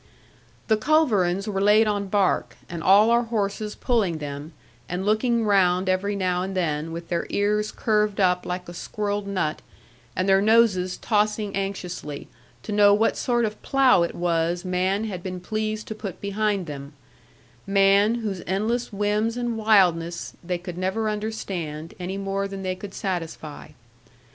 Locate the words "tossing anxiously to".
10.97-12.71